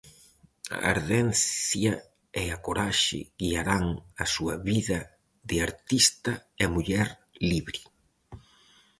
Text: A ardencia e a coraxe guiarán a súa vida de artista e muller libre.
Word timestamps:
A 0.77 0.79
ardencia 0.93 1.93
e 2.41 2.43
a 2.55 2.57
coraxe 2.65 3.19
guiarán 3.39 3.85
a 4.23 4.25
súa 4.33 4.55
vida 4.69 4.99
de 5.49 5.57
artista 5.67 6.33
e 6.63 6.65
muller 6.73 7.07
libre. 7.51 7.79